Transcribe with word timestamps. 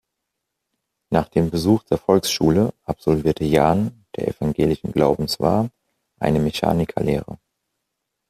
Nach 1.11 1.29
dem 1.29 1.51
Besuch 1.51 1.83
der 1.83 1.99
Volksschule 1.99 2.73
absolvierte 2.85 3.43
Jahn, 3.45 4.03
der 4.15 4.29
evangelischen 4.29 4.91
Glaubens 4.93 5.39
war, 5.39 5.69
eine 6.19 6.39
Mechanikerlehre. 6.39 7.37